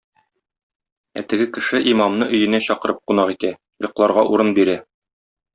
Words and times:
Ә 1.21 1.23
теге 1.33 1.45
кеше 1.57 1.81
имамны 1.93 2.29
өенә 2.39 2.63
чакырып 2.71 3.05
кунак 3.13 3.35
итә, 3.37 3.55
йокларга 3.87 4.29
урын 4.35 4.55
бирә. 4.61 4.81